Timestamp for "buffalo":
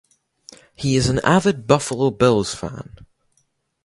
1.67-2.09